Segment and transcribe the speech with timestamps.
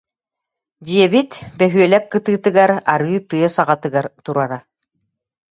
[0.85, 4.59] Дьиэбит бөһүөлэк кытыытыгар, арыы тыа саҕатыгар турара